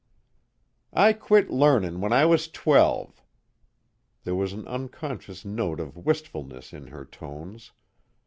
[0.93, 3.21] "I quit learnin' when I was twelve."
[4.23, 7.71] There was an unconscious note of wistfulness in her tones.